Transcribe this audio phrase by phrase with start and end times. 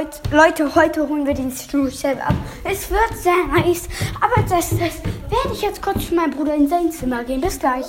[0.00, 2.34] Leut- Leute, heute holen wir den Stuhl selber ab.
[2.64, 3.82] Es wird sehr nice.
[4.20, 7.40] Aber das, das werde ich jetzt kurz zu meinem Bruder in sein Zimmer gehen.
[7.42, 7.84] Bis gleich.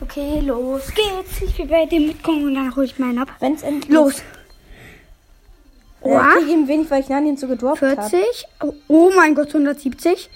[0.00, 1.42] Okay, los geht's.
[1.42, 3.28] Ich will bei dem mitkommen und dann hole ich meinen ab.
[3.40, 3.92] Wenn es endlich.
[3.92, 4.20] Los.
[4.20, 6.32] Äh, Oha.
[6.32, 7.94] krieg ihm wenig, weil ich Nanien so gedroppt habe.
[8.08, 8.46] 40.
[8.62, 10.30] Oh, oh mein Gott, 170.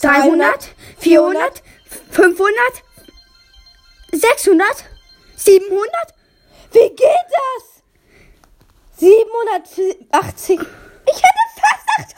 [0.00, 0.70] 300.
[0.98, 1.62] 400.
[2.10, 2.54] 500.
[4.12, 4.66] 600.
[5.36, 5.88] 700.
[6.72, 7.71] Wie geht das?
[9.02, 10.60] 780.
[10.60, 12.14] Ich hätte fast 800,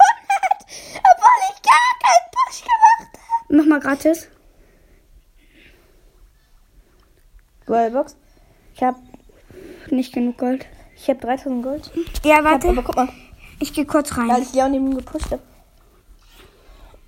[0.99, 3.57] obwohl ich gar keinen Push gemacht habe.
[3.57, 4.29] Mach mal gratis.
[7.67, 8.17] Goldbox.
[8.75, 8.99] Ich habe
[9.91, 10.67] Nicht genug Gold.
[10.97, 11.91] ich hab 3000 Gold.
[11.95, 12.69] Ja, Ich hab, warte.
[12.69, 13.09] aber guck mal,
[13.61, 14.29] Ich gehe kurz rein.
[14.29, 15.43] weil ich Leon eben gepusht habe.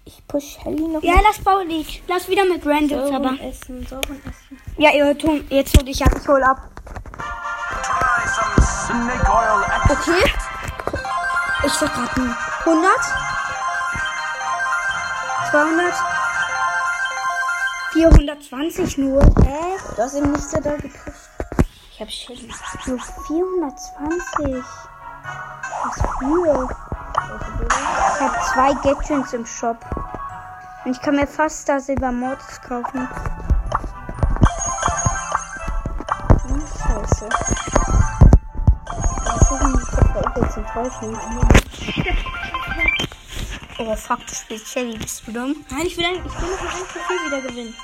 [0.06, 1.84] Ich push Helly noch Ja, lass Pauli.
[2.08, 3.32] Lass wieder mit Randoms, aber.
[3.42, 4.58] Essen, essen.
[4.78, 5.44] Ja, ihr tun.
[5.50, 6.12] Jetzt hol ich ab.
[6.18, 6.70] Ich hol ab.
[9.88, 10.32] Okay.
[11.64, 12.90] Ich sag grad nur 100.
[15.50, 15.94] 200.
[17.92, 19.22] 420 nur.
[19.22, 19.76] Hä?
[19.96, 21.30] Du hast eben nicht so doll gepusht.
[21.92, 22.52] Ich hab Shelly.
[22.86, 24.64] Nur 420.
[25.82, 26.68] Was für?
[28.14, 29.78] Ich habe zwei Gadgets im Shop.
[30.84, 33.08] Und ich kann mir fast da Silber Mortis kaufen.
[36.86, 37.55] Scheiße.
[40.76, 41.16] Zu täuschen.
[43.78, 45.54] Oh fuck, du spielst Shelly, bist du dumm?
[45.68, 47.74] Nein, ich will, ein, ich will noch ein Profil wieder gewinnen.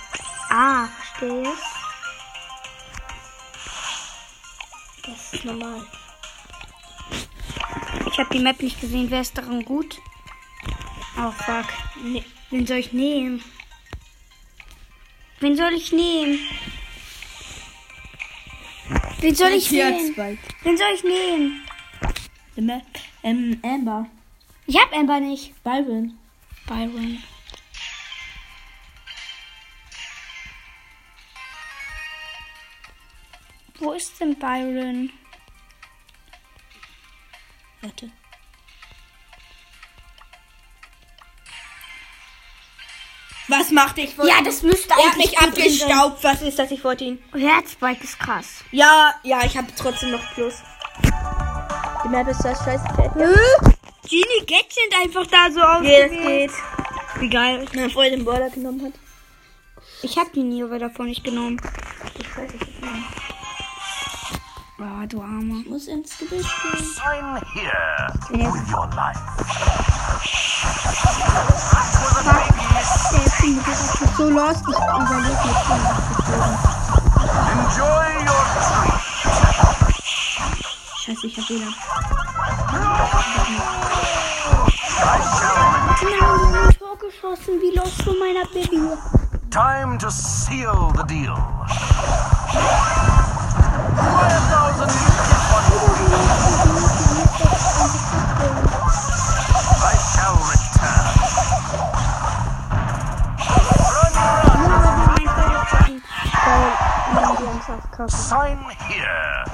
[0.49, 1.53] Ah, verstehe.
[5.05, 5.87] Das ist normal.
[8.11, 9.11] Ich habe die Map nicht gesehen.
[9.11, 9.99] Wer ist daran gut?
[11.19, 11.67] Oh fuck.
[12.03, 12.25] Nee.
[12.49, 13.45] Wen soll ich nehmen?
[15.41, 16.39] Wen soll ich nehmen?
[19.21, 20.17] Wen soll ich nehmen?
[20.63, 21.63] Wen soll ich nehmen?
[22.57, 24.07] Ähm, Amber.
[24.67, 25.55] Ich hab Amber nicht.
[25.63, 26.19] Byron.
[26.67, 27.23] Byron.
[33.79, 35.11] Wo ist denn Byron?
[37.81, 38.11] Warte.
[43.49, 44.17] Was macht ich?
[44.17, 46.25] Ja, das müsste Er hat eigentlich mich abgestaubt.
[46.25, 46.71] Was ist das?
[46.71, 47.23] Ich wollte ihn.
[47.33, 48.65] Herzbike ist krass.
[48.71, 50.63] Ja, ja, ich habe trotzdem noch Plus.
[52.13, 52.85] Map ist das scheiße.
[54.07, 55.83] Genie Gadget einfach da so aus.
[55.83, 56.51] Ja, das geht.
[57.21, 57.65] Wie geil.
[57.75, 58.93] Meine Freundin den Border genommen hat.
[60.03, 61.59] Ich hab die nie aber davon nicht genommen.
[62.19, 62.67] Ich weiß nicht.
[64.79, 65.61] Oh, du Armer.
[65.63, 66.85] Ich muss ins Gebüsch gehen.
[66.85, 68.53] Sign here Yes.
[68.53, 69.21] with your life.
[73.13, 74.65] Der Film ist so lost.
[74.69, 75.87] Ich Film abgeflogen.
[77.53, 79.03] Enjoy your treat.
[81.23, 81.75] Scheiße, ich hab WLAN.
[86.03, 87.61] Nein, ein Tor geschossen.
[87.61, 88.81] Wie lost von meiner Baby.
[89.51, 91.37] Time to seal the deal.
[93.95, 94.91] Why a thousand
[108.03, 108.09] run.
[108.09, 108.59] Sign
[108.89, 109.45] here.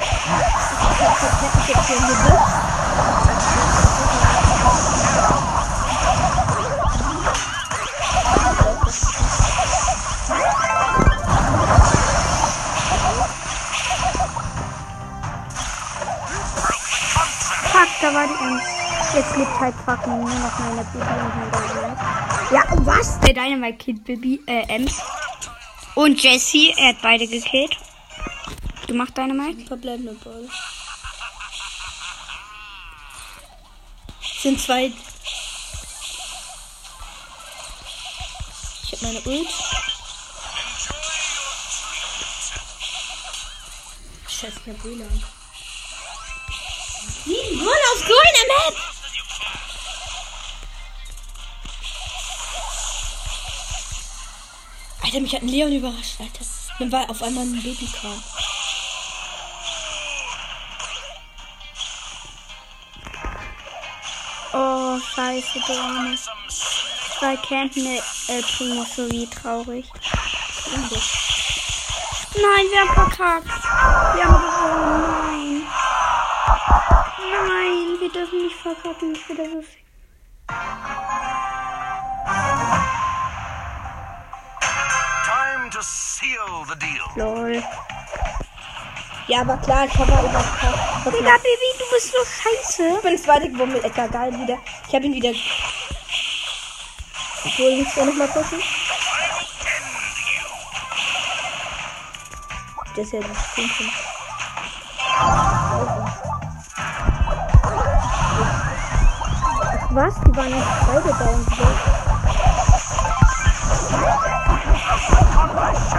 [17.71, 18.63] Fuck, da war die Ems.
[19.15, 22.55] Jetzt lebt halt fucking nur noch meine Baby und mein Dynamite.
[22.55, 23.21] Ja, was?
[23.21, 25.01] Der Dynamite killt Baby, äh, Ems.
[25.95, 27.77] Und Jesse, er hat beide gekillt.
[28.89, 29.67] Du machst Dynamite?
[29.67, 30.49] Verbleibende Ball.
[34.41, 34.91] Sind zwei.
[38.83, 39.49] Ich hab meine Ult.
[44.27, 45.25] Scheiße, ich hab WLAN.
[47.27, 48.77] Sieben Mann auf grüne Map!
[55.03, 56.47] Alter, mich hat ein Leon überrascht, Alter.
[56.79, 58.17] Dann war auf einmal ein Babycar.
[64.99, 66.17] Oh, scheiße, du Arme.
[67.19, 69.87] Zwei Campen, äh, Primo, so wie traurig.
[72.35, 73.47] Nein, wir haben verkackt.
[74.15, 75.63] Wir haben gewonnen.
[75.63, 75.67] Nein.
[77.47, 79.15] Nein, wir dürfen nicht verkacken.
[79.15, 79.85] Ich wieder so viel.
[85.25, 87.07] Time to seal the deal.
[87.17, 87.63] Lol.
[89.29, 91.07] Ja, aber klar, ich habe überkauft.
[91.07, 92.97] Digga, Baby, du bist so scheiße.
[92.97, 94.57] Ich bin zweite geworden mit Edgar Geil wieder.
[94.89, 95.31] Ich habe ihn wieder.
[97.45, 98.59] Obwohl, ich muss ja nochmal gucken.
[102.97, 103.85] Das ist ja das Fünfte.
[109.91, 110.15] Was?
[110.21, 111.47] Die waren jetzt beide down.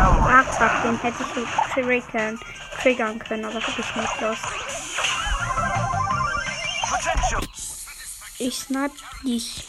[0.02, 2.40] Ach, fuck, den hätte ich triggern,
[2.82, 4.38] triggern können, aber hab ich nicht los.
[8.38, 8.92] Ich snap
[9.26, 9.66] dich.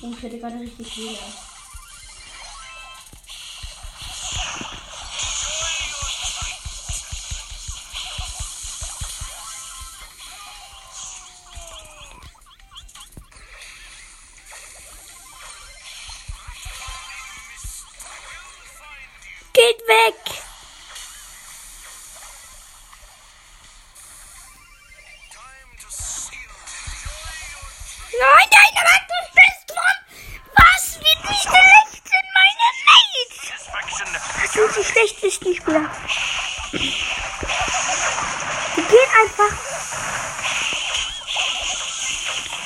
[0.00, 1.47] Ich hätte gerade richtig Fehler.
[19.68, 20.14] Geht weg!
[28.18, 29.96] Nein, nein, nein, du bist von...
[30.54, 30.98] Was?
[31.00, 33.36] Wie nicht schlecht sind meine Mates?
[33.52, 34.08] Inspection.
[34.54, 35.86] sind die schlechtesten Spieler.
[38.74, 39.54] Die gehen einfach.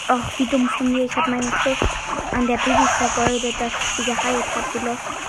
[0.07, 1.05] Ach, wie dumm von mir.
[1.07, 1.83] Ich habe meine Schrift
[2.31, 5.22] an der Baby vergeudet, dass ich sie geheilt habe, die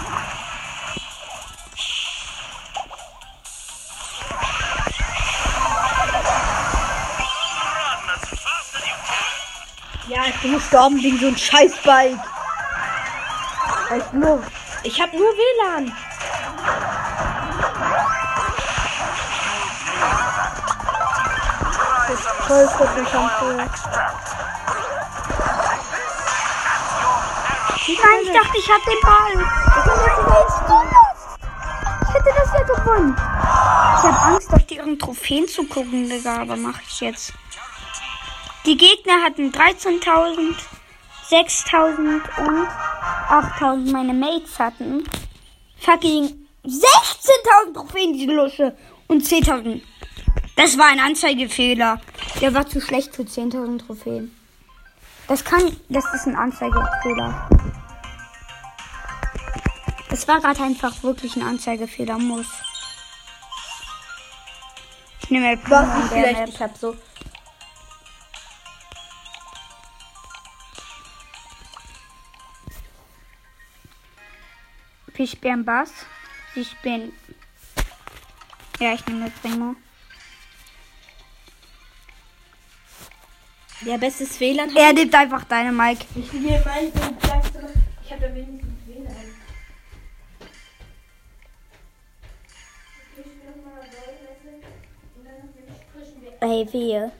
[10.43, 12.19] bin gestorben wegen so einem Scheißbike.
[13.97, 14.43] Ich nur.
[14.83, 15.95] Ich hab nur WLAN.
[22.47, 23.55] Voll gut mich am Pool.
[23.55, 23.67] Nein,
[28.21, 29.45] ich dachte, ich hab den Ball.
[32.01, 33.15] Ich hätte das ja gewonnen.
[33.15, 37.33] Ich habe Angst, auf deren Trophäen zu gucken, Digga, aber mache ich jetzt.
[38.65, 40.55] Die Gegner hatten 13.000,
[41.29, 42.67] 6.000 und
[43.29, 43.91] 8.000.
[43.91, 45.03] Meine Mates hatten
[45.79, 48.77] fucking 16.000 Trophäen, diese Lusche.
[49.07, 49.81] Und 10.000.
[50.55, 51.99] Das war ein Anzeigefehler.
[52.39, 54.33] Der war zu schlecht für 10.000 Trophäen.
[55.27, 57.49] Das kann, das ist ein Anzeigefehler.
[60.09, 62.47] Das war gerade einfach wirklich ein Anzeigefehler, muss.
[65.21, 66.37] Ich nehme schlecht?
[66.37, 66.49] Map.
[66.49, 66.95] Ich hab so.
[75.15, 75.91] Ich bin Bass.
[76.55, 77.13] Ich bin.
[78.79, 79.75] Ja, ich nehme El Primo.
[83.81, 84.75] Ja, bestes WLAN.
[84.75, 86.05] Er nimmt einfach deine Mike.
[86.15, 87.51] Ich hier meinen Platz.
[88.03, 89.35] Ich hab da wenigstens WLAN.
[96.39, 97.11] Ey, wehe.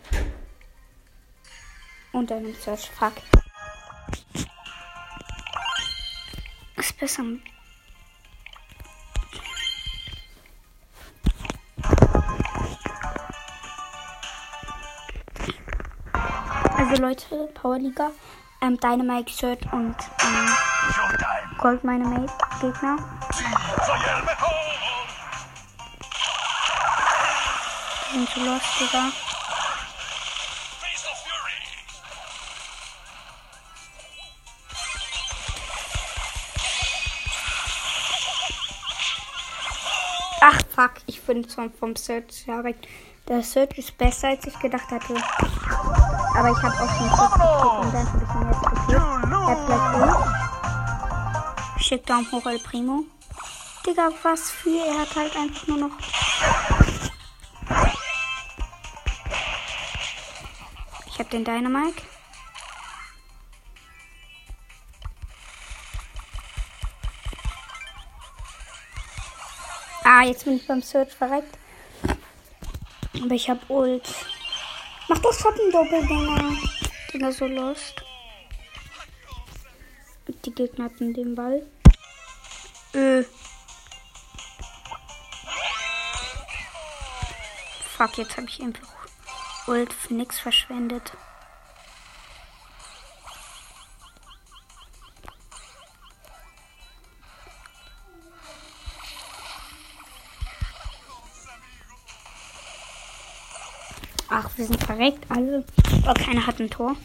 [2.11, 3.13] Und dann ist das Fuck.
[6.75, 7.23] Ist besser.
[17.03, 18.11] Leute, Powerliga,
[18.61, 20.47] ähm, Dynamite Shirt und ähm,
[20.93, 21.57] Showtime.
[21.57, 22.95] Gold meine Mate Gegner.
[28.07, 29.11] Die sind zu lost, Digga.
[40.39, 42.87] Ach fuck, ich bin schon vom Search direkt.
[43.27, 45.15] Der Search ist besser als ich gedacht hatte.
[46.35, 47.35] Aber ich habe auch schon geklickt
[47.81, 49.03] und dann habe ich ihn jetzt geklickt.
[49.47, 50.23] Er bleibt gut.
[51.81, 53.03] Schick Daumen hoch, El Primo.
[53.85, 54.69] Digga, was für?
[54.69, 55.91] Er hat halt einfach nur noch.
[61.07, 62.01] Ich hab den Dynamite.
[70.03, 71.57] Ah, jetzt bin ich beim Search verreckt.
[73.21, 74.09] Aber ich hab Ult.
[75.07, 76.01] Mach das Schattendoppel,
[77.13, 77.31] Digga.
[77.31, 78.03] So lost.
[80.45, 81.65] Die Gegner hatten den Ball.
[82.93, 83.23] Äh.
[87.97, 88.87] Fuck, jetzt habe ich einfach
[89.67, 91.13] Ult für nix verschwendet.
[104.35, 105.63] Ach, wir sind verreckt, alle.
[106.07, 106.95] Aber keiner hat ein Tor.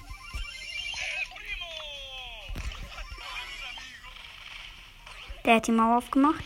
[5.44, 6.42] Der hat die Mauer aufgemacht.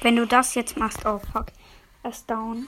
[0.00, 1.46] Wenn du das jetzt machst, oh fuck.
[2.02, 2.66] Er ist down.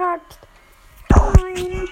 [0.00, 0.38] Verkackt.
[1.10, 1.88] Nein.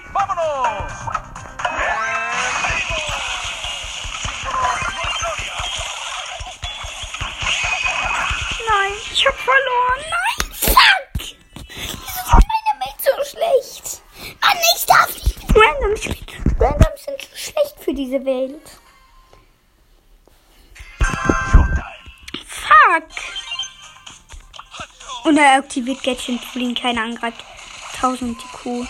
[8.67, 10.01] Nein, ich hab verloren.
[10.09, 11.35] Nein, fuck.
[11.67, 14.01] Wieso ist meine Welt so schlecht?
[14.41, 16.55] Mann, ich darf nicht mit Random spielen.
[16.59, 18.79] Random sind zu schlecht für diese Welt.
[22.47, 23.09] Fuck.
[25.25, 27.43] Und er aktiviert Gadget, wo ihn keiner angreift.
[28.01, 28.87] 1000 IQ.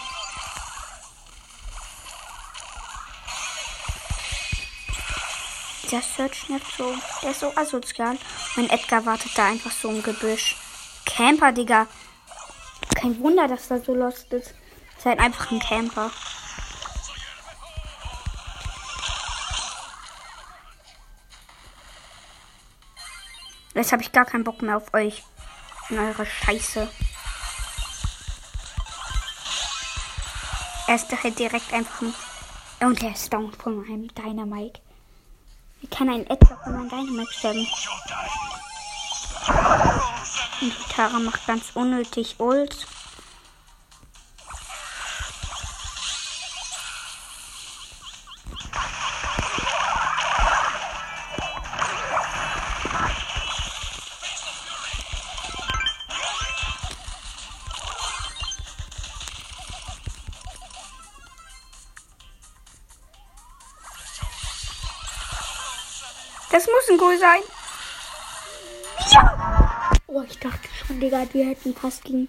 [5.91, 6.95] Der Search nicht so.
[7.23, 8.19] Der ist so asozial.
[8.55, 10.55] Mein Edgar wartet da einfach so im Gebüsch.
[11.07, 11.87] Camper, Digga.
[12.93, 14.53] Kein Wunder, dass er so lost ist.
[14.97, 16.11] Ist halt einfach ein Camper.
[23.73, 25.23] Jetzt habe ich gar keinen Bock mehr auf euch.
[25.89, 26.87] Und eure Scheiße.
[30.89, 32.15] Er ist halt direkt einfach ein.
[32.79, 34.81] Und er ist down von einem Dynamite.
[35.81, 37.67] Wie kann ein Edgar von einem Dynamite sterben?
[40.61, 42.87] Und die Tara macht ganz unnötig Ult.
[66.89, 67.41] Das muss ein Goal sein.
[69.11, 69.91] Ja!
[70.07, 72.27] Oh, ich dachte schon, Digga, wir hätten fast gegen.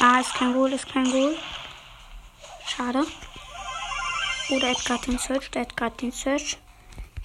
[0.00, 1.36] Ah, ist kein Goal, ist kein Goal.
[2.68, 3.04] Schade.
[4.50, 6.58] Oder Edgar hat den Search, der Edgar den Search.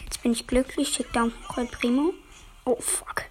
[0.03, 2.13] Jetzt bin ich glücklich, schick Daumen hoch, El Primo.
[2.65, 3.23] Oh, fuck.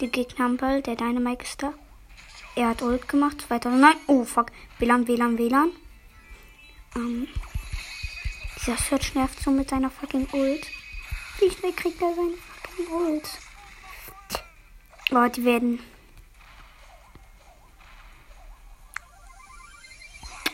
[0.00, 1.72] Die Gegner haben Ball, der Dynamite ist da.
[2.56, 3.94] Er hat Ult gemacht, 2009.
[4.06, 4.50] Oh, fuck.
[4.78, 5.70] WLAN, WLAN, WLAN.
[6.96, 7.28] Ähm,
[8.56, 10.66] dieser Search nervt so mit seiner fucking Ult.
[11.38, 13.28] Wie schnell kriegt er seine fucking Ult?
[15.10, 15.80] Boah, die werden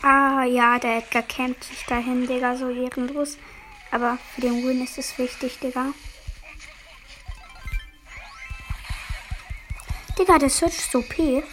[0.03, 3.37] Ah, ja, der Edgar campt sich dahin, Digga, so ehrenlos.
[3.91, 5.93] Aber für den Win ist es wichtig, Digga.
[10.17, 11.43] Digga, der Search ist OP.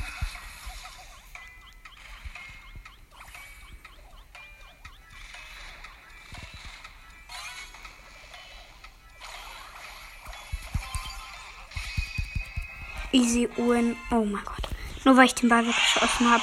[13.13, 13.97] Easy Win.
[14.11, 14.69] Oh mein Gott.
[15.05, 16.43] Nur weil ich den Ball weggeschossen habe.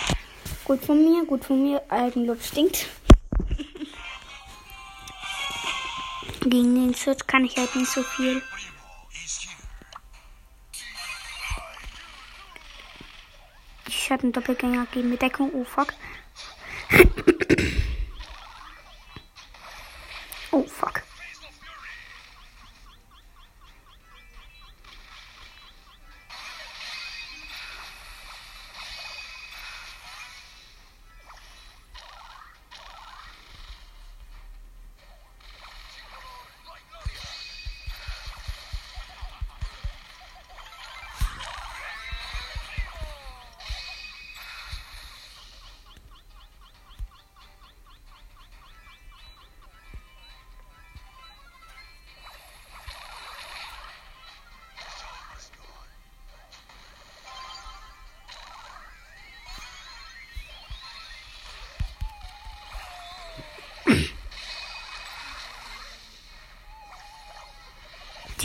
[0.64, 1.82] Gut von mir, gut von mir.
[1.90, 2.88] Eigenlob stinkt.
[6.42, 8.42] Gegen den Search kann ich halt nicht so viel.
[14.06, 15.50] Ich hatte einen Doppelgänger gegen mit Deckung.
[15.52, 15.88] Oh fuck.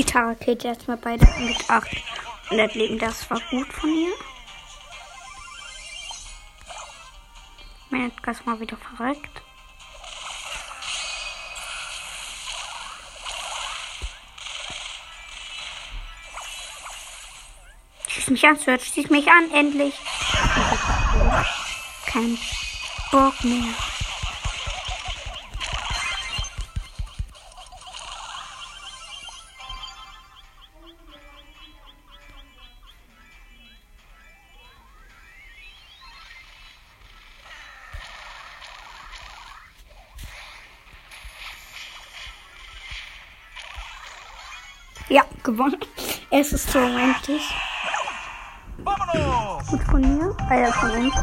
[0.04, 1.88] Tara killt jetzt mal beide mit 8.
[2.50, 4.12] Das Leben, das war gut von ihr.
[7.90, 9.42] Mein ist mal wieder verreckt.
[18.09, 18.85] Schieß mich an, Search.
[18.85, 19.95] Schieß mich an, endlich.
[22.07, 22.38] Kein
[23.11, 23.75] Bock mehr.
[46.71, 47.53] Tor endlich.
[49.67, 50.37] Gut von mir.
[50.49, 51.15] Ah ja, von uns.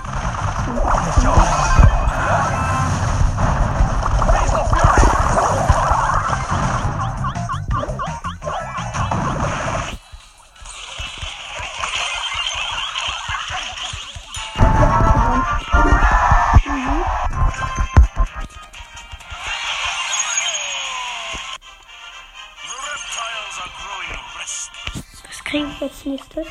[26.07, 26.47] Nächstes?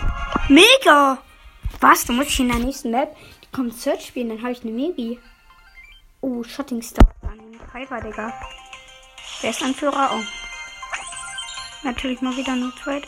[0.49, 1.19] Mega!
[1.81, 2.05] Was?
[2.05, 4.73] Da muss ich in der nächsten Map die kommt Search spielen, dann habe ich eine
[4.73, 5.19] Megi.
[6.21, 7.07] Oh, Shotting Star.
[7.23, 8.33] An den Piper, Digga.
[9.41, 10.11] Wer ist Anführer?
[10.13, 10.25] Oh.
[11.85, 13.07] Natürlich mal wieder nur zweit.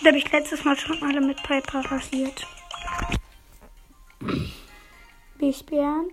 [0.00, 2.46] Da habe ich letztes Mal schon alle mit Piper rasiert.
[5.38, 6.10] Wir spielen.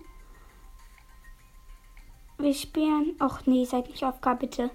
[2.38, 3.16] Wir spielen.
[3.20, 4.70] Och nee, seid nicht auf Gar, bitte.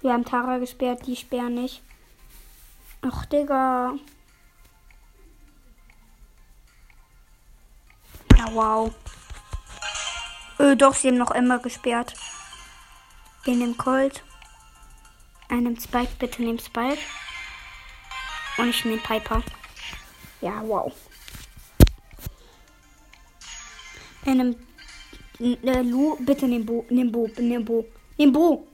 [0.00, 1.82] Wir haben Tara gesperrt, die sperren nicht.
[3.02, 3.94] Ach, Digga.
[8.36, 8.92] Ja, wow.
[10.58, 12.14] Äh, doch, sie haben noch immer gesperrt.
[13.44, 14.22] Wir nehmen Colt.
[15.48, 16.98] Einem Spike, bitte nehmen Spike.
[18.58, 19.42] Und ich nehme Piper.
[20.40, 20.92] Ja, wow.
[24.26, 24.56] Einem
[25.40, 28.66] äh, Lu, bitte nimm Bo, nimm Bo, nimm Bo, nimm Bo.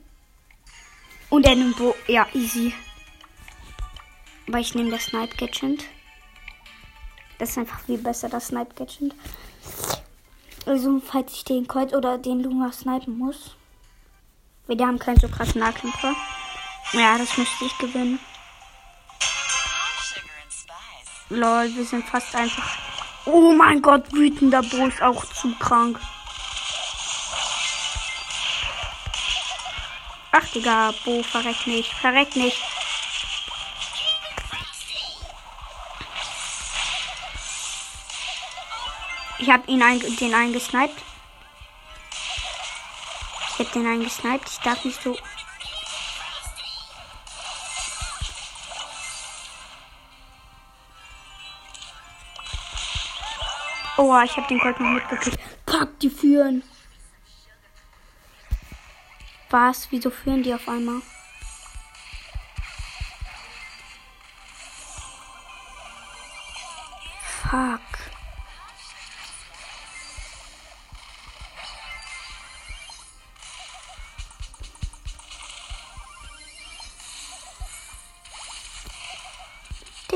[1.29, 2.73] Und er nimmt Bo, ja, easy.
[4.47, 5.85] Aber ich nehme das Snipe Gadget.
[7.37, 9.13] Das ist einfach viel besser, das Snipe Gadget.
[10.65, 13.55] Also, falls ich den Colt oder den Luma snipen muss.
[14.67, 16.15] Wir haben keinen so krassen Nahkämpfer.
[16.93, 18.19] Ja, das müsste ich gewinnen.
[21.29, 22.77] Lol, wir sind fast einfach.
[23.25, 25.99] Oh mein Gott, wütender Bo ist auch zu krank.
[30.31, 32.57] Ach, Digga, Bo, verreck nicht, verreck nicht.
[39.45, 41.03] Ich hab ihn ein, den eingesniped.
[43.51, 44.49] Ich hab den eingesniped.
[44.49, 45.15] Ich darf nicht so.
[53.97, 55.37] Oh, ich hab den Gold noch mitgekriegt.
[55.67, 56.63] Kack, die führen.
[59.51, 59.91] Was?
[59.91, 61.03] Wieso führen die auf einmal?
[67.43, 67.84] Fuck.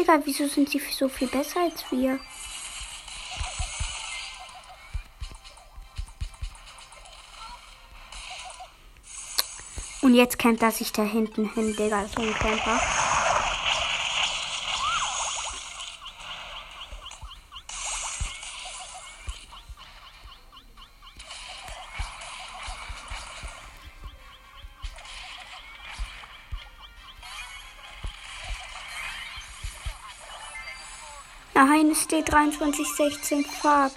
[0.09, 2.19] Digga, wieso sind sie so viel besser als wir?
[10.01, 12.81] Und jetzt kennt er sich da hinten hin, Digga, so ein Camper.
[32.09, 33.45] Steht 2316.
[33.45, 33.93] Fuck.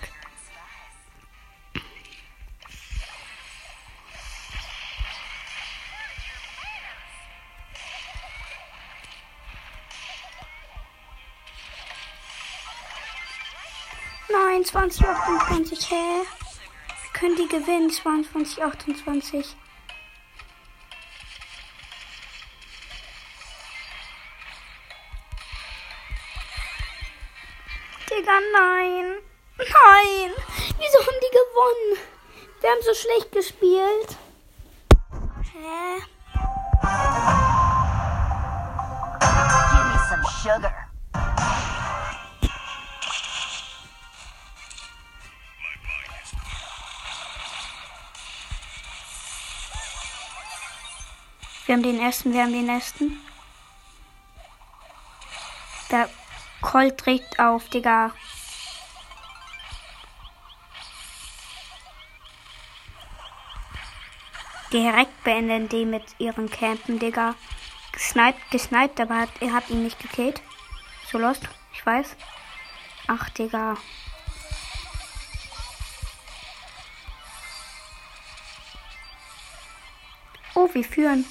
[14.28, 15.90] Nein, 2028.
[15.90, 16.26] Hä?
[17.14, 17.88] Können die gewinnen.
[17.88, 19.56] 2228.
[32.92, 34.16] so schlecht gespielt.
[35.52, 36.02] Hä?
[39.70, 40.88] Give me some sugar.
[51.66, 53.18] Wir haben den ersten, wir haben den ersten.
[56.60, 58.12] Colt trägt auf, Digga.
[64.72, 67.34] Direkt beenden die mit ihren Campen, Digga.
[67.92, 70.40] Gesniped, gesniped, aber hat, er hat ihn nicht gekillt.
[71.10, 72.16] So lost, ich weiß.
[73.06, 73.76] Ach, Digga.
[80.54, 81.26] Oh, wir führen.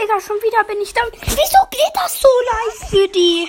[0.00, 1.00] Digga, schon wieder bin ich da.
[1.10, 3.48] Wieso geht das so leicht für die?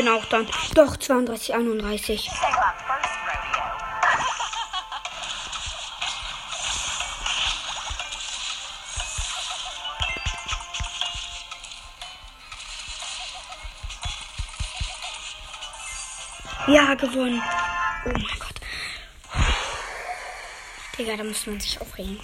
[0.00, 0.46] Bin auch dann.
[0.74, 2.22] Doch, 32, 31.
[2.22, 3.10] Say my first
[16.66, 16.74] rodeo.
[16.74, 17.42] Ja, gewonnen.
[18.06, 18.60] Oh mein Gott.
[20.96, 22.18] Digga, da muss man sich aufregen.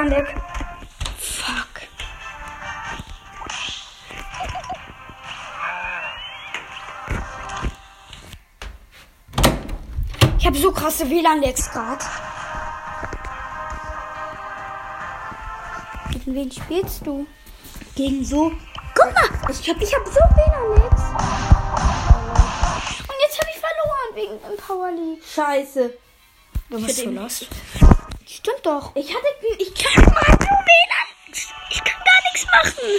[0.00, 0.34] WLAN-Deck.
[1.18, 1.82] Fuck.
[10.38, 12.04] Ich habe so krasse WLAN-Lags gerade.
[16.12, 17.26] Gegen wen spielst du?
[17.94, 18.52] Gegen so.
[18.94, 21.02] Guck mal, ich habe ich hab so WLAN-Lags.
[23.02, 25.22] Und jetzt habe ich verloren wegen dem Power League.
[25.22, 25.92] Scheiße.
[26.70, 27.48] Du bist so lost.
[28.40, 28.94] Stimmt doch.
[28.96, 29.26] Ich hatte.
[29.58, 31.32] Ich kann mal so WLAN.
[31.70, 32.90] Ich kann gar nichts machen.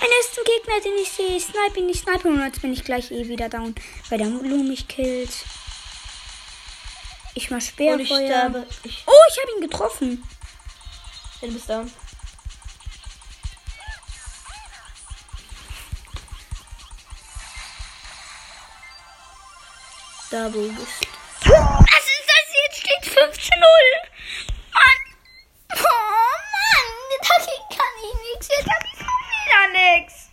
[0.00, 2.84] Mein ersten Gegner, den ich sehe, snipe ihn, ich snipe ihn und jetzt bin ich
[2.84, 3.74] gleich eh wieder down,
[4.10, 5.30] weil der Lu mich killt.
[7.34, 8.26] Ich mach Und ich Speerfeuer.
[8.26, 8.66] sterbe.
[8.82, 10.28] Ich, Oh, ich habe ihn getroffen.
[11.40, 11.90] du bist down.
[20.34, 21.06] Da, du bist.
[21.44, 22.46] Was ist das?
[22.66, 23.60] Jetzt steht 15-0.
[24.72, 25.00] Mann.
[25.70, 25.78] Oh,
[26.50, 26.90] Mann.
[27.22, 28.48] Dagegen kann ich nichts.
[28.48, 30.30] Jetzt hab ich schon wieder nichts.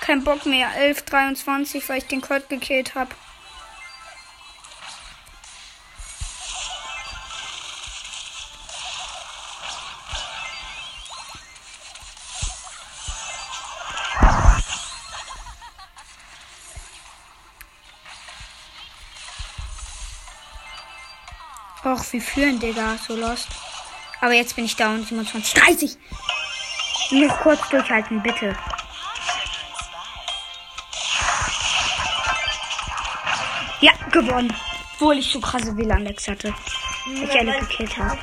[0.00, 0.70] Kein Bock mehr.
[0.76, 3.14] 11, 23, weil ich den Colt gekillt habe.
[21.86, 22.98] Och, wir führen, Digga.
[22.98, 23.46] So lost.
[24.20, 25.04] Aber jetzt bin ich down.
[25.04, 25.96] 27, 30.
[27.12, 28.56] Noch kurz durchhalten, bitte.
[33.80, 34.52] Ja, gewonnen.
[34.94, 36.52] Obwohl ich so krasse WLAN-Lex hatte.
[37.22, 38.18] Ich alle gekillt habe.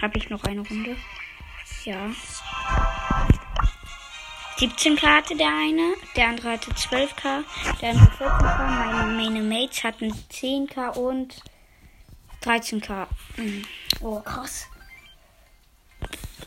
[0.00, 0.96] Habe ich noch eine Runde?
[1.84, 2.08] Ja.
[4.58, 7.44] 17k hatte der eine, der andere hatte 12k,
[7.80, 11.40] der andere 14k, meine, meine Mates hatten 10k und
[12.42, 13.06] 13k.
[13.36, 13.64] Mhm.
[14.00, 14.66] Oh, krass.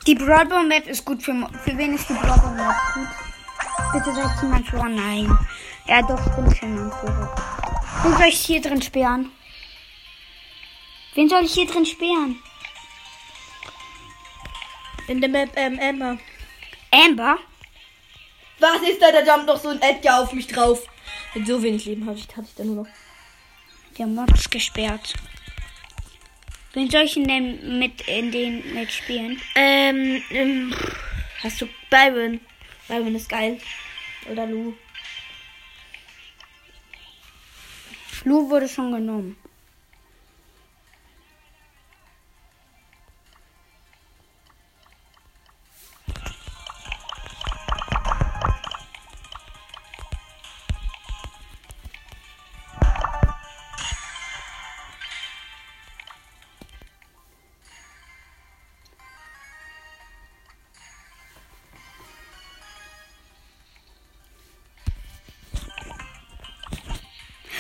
[0.08, 3.08] Die Broadbomb Map ist gut für, für wen ist die Broadbomb Map gut?
[3.94, 5.38] Bitte sagt jemand vor, nein.
[5.88, 7.36] Ja, doch, ich bin schon am Führer.
[8.04, 9.32] Wen soll ich hier drin sperren?
[11.16, 12.42] Wen soll ich hier drin sperren?
[15.08, 16.18] In der Map, ähm, Amber.
[16.92, 17.38] Amber?
[18.62, 19.12] Was ist da?
[19.12, 20.88] Da jumpt noch so ein Edgar auf mich drauf.
[21.34, 22.88] Mit so wenig Leben hatte ich, hatte ich da nur noch.
[23.98, 25.16] Der Mods gesperrt.
[26.74, 29.42] Wen soll ich denn mit in den mitspielen?
[29.56, 30.76] Ähm, ähm,
[31.42, 32.40] hast du Byron?
[32.88, 33.60] Byron ist geil.
[34.30, 34.74] Oder Lu.
[38.26, 39.41] Lu wurde schon genommen.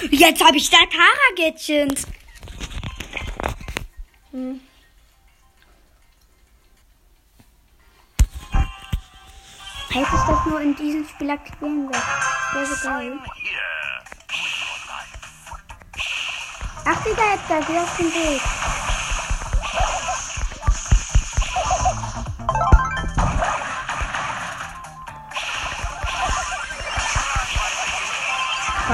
[0.09, 2.07] Jetzt habe ich da Tara-Gadgets.
[9.89, 11.91] Hätte ich das nur in diesem Spiel aktivieren.
[11.91, 12.01] Das
[12.53, 13.19] wäre so geil.
[16.85, 18.41] Ach, Digga, jetzt da, geh auf den Weg.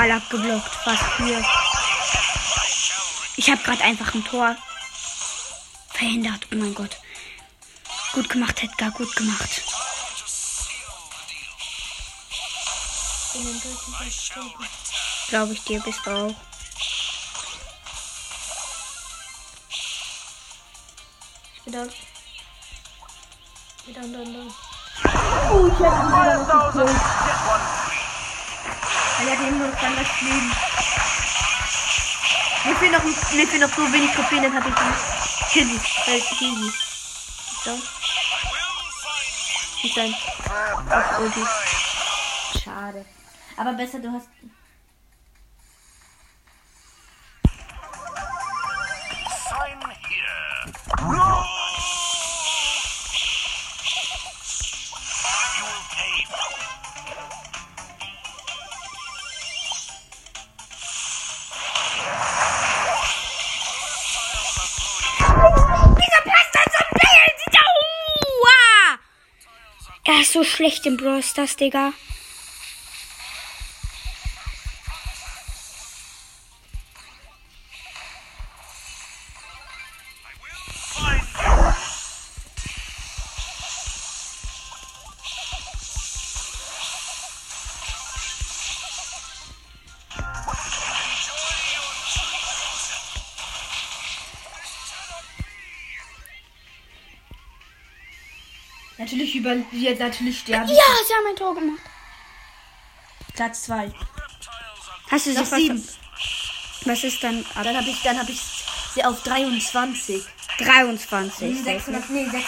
[0.07, 1.43] Ball abgeblockt, fast hier.
[3.35, 4.55] Ich habe gerade einfach ein Tor
[5.89, 6.47] verhindert.
[6.51, 6.97] Oh mein Gott.
[8.13, 9.61] Gut gemacht, Edgar, gut gemacht.
[15.27, 16.35] Glaube ich dir, bist du auch.
[21.55, 21.89] Ich bin dann,
[24.13, 24.53] dann.
[29.19, 30.51] Er hat eben nur noch ganz das Leben.
[32.65, 35.63] Mir fehlen noch, mir fehlen noch so wenig Trophäen, dann habe ich die.
[35.63, 36.11] Sie.
[36.11, 36.71] Äh, sie.
[37.63, 37.71] So.
[39.83, 40.15] Nicht sein.
[40.89, 41.45] Auf Ulti.
[42.63, 43.05] Schade.
[43.55, 44.29] Aber besser, du hast.
[70.77, 71.93] Schlecht im Brawl Stars, Digga.
[99.07, 99.55] Natürlich über.
[99.71, 100.67] Jetzt natürlich sterben.
[100.67, 101.79] Ja, sie haben ein Tor gemacht.
[103.35, 103.85] Platz 2.
[103.85, 105.87] Reptiles are Hast du sie sieben.
[106.83, 108.41] Was ist dann ab Dann habe ich, dann habe ich
[108.93, 110.25] sie auf 23.
[110.59, 111.63] 23?
[111.63, 112.43] 600, nee, 600.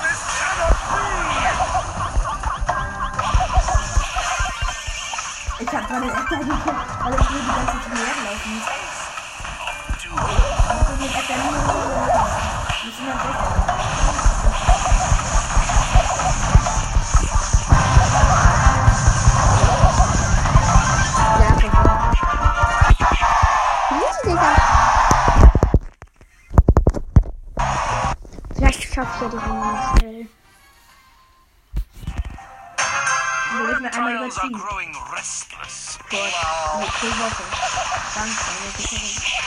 [0.00, 0.68] This cannot
[5.60, 8.62] Ich habe gerade geguckt, weil ich die ganze Zeit herlaufen.
[8.66, 8.77] do.
[12.98, 13.38] Müssen wir weg.
[28.94, 30.26] Schaffe ja.
[33.52, 34.60] Wir müssen einmal überziehen.
[35.14, 35.98] restless.
[36.10, 37.44] Eine Woche.
[38.14, 39.38] Danke, eine Sicherung.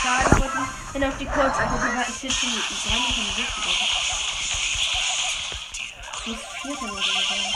[0.00, 0.37] Schade,
[0.92, 2.74] wenn auf die Kurz, die war ich 14 Minuten.
[2.84, 3.88] Drei Minuten von der Sicherung.
[6.26, 7.54] Muss vierter oder so sein.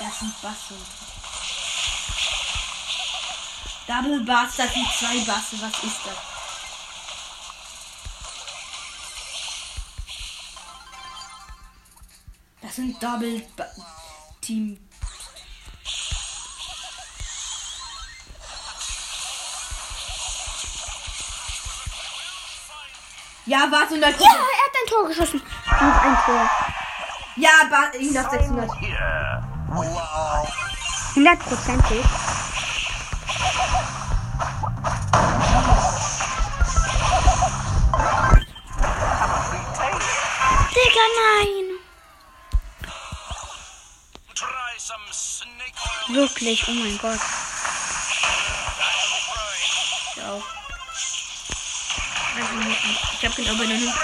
[0.00, 0.74] Das sind Basse.
[3.86, 5.60] Double Bass, das sind zwei Basse.
[5.60, 6.27] Was ist das?
[12.78, 13.66] Sind Double ba
[14.40, 14.78] Team.
[23.46, 25.42] Ja, warte, und dann Ja, er hat ein Tor geschossen.
[25.66, 26.50] Noch ein Tor.
[27.36, 28.70] Ja, ba ihn auf 600.
[28.80, 29.42] Here.
[29.70, 30.48] Wow.
[31.16, 32.04] Hundertprozentig.
[40.74, 41.67] Digga, nein.
[46.08, 47.20] Wirklich, oh mein Gott.
[50.16, 50.42] Ich auch.
[52.36, 52.54] Also,
[53.12, 53.94] Ich hab den aber noch nicht.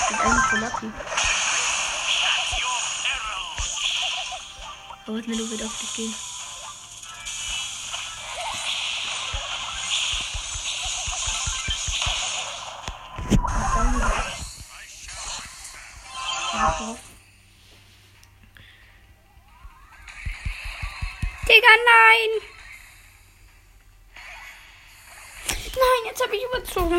[0.00, 0.86] Das ist eigentlich so lucky.
[2.58, 3.46] Your peril.
[5.06, 6.27] Aber Milo wird auf dich gehen.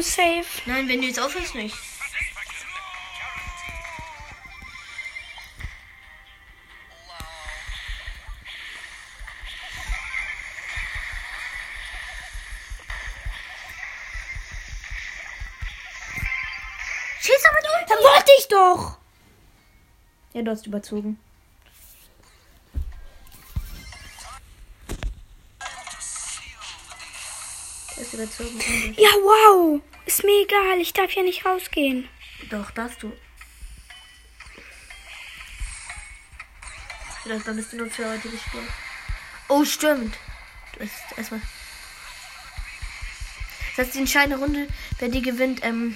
[0.02, 0.46] Safe.
[0.66, 1.76] Nein, wenn du jetzt aufhörst, nicht.
[17.22, 17.86] Schieß aber durch!
[17.88, 18.98] Dann wollte ich doch!
[20.34, 21.20] Ja, du hast überzogen.
[27.96, 28.96] Du hast überzogen.
[28.98, 29.82] Ja, wow!
[30.10, 32.10] Ist mir egal, ich darf hier nicht rausgehen.
[32.50, 33.15] Doch, darfst du.
[37.22, 38.63] Vielleicht dann bist du nur für heute gespielt.
[39.50, 40.15] Oh, stimmt.
[40.74, 41.41] Du bist erstmal.
[43.78, 44.67] Das heißt, die entscheidende Runde,
[44.98, 45.95] wer die gewinnt, ähm,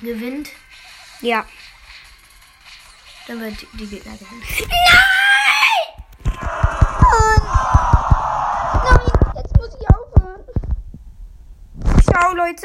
[0.00, 0.50] gewinnt.
[1.20, 1.46] Ja.
[3.28, 4.42] Dann wird die, die Gegner gewinnen.
[4.68, 5.92] Nein!
[8.82, 9.00] Nein!
[9.36, 10.44] Jetzt muss ich aufhören.
[12.02, 12.60] Ciao, Leute.